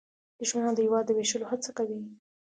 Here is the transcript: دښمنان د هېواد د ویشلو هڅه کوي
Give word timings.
دښمنان 0.39 0.73
د 0.75 0.79
هېواد 0.85 1.03
د 1.05 1.09
ویشلو 1.17 1.49
هڅه 1.51 1.69
کوي 1.77 1.99